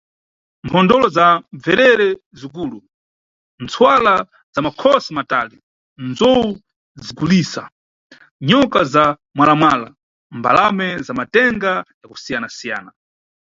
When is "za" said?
1.17-1.27, 4.53-4.59, 8.93-9.03, 11.05-11.13